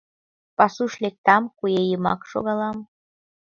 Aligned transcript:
Пасуш 0.57 0.93
лектам, 1.03 1.43
куэ 1.57 1.81
йымак 1.89 2.21
шогалам 2.31 2.77